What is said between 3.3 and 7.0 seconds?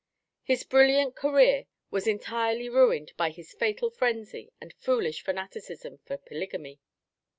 fatal frenzy and foolish fanaticism for polygamy.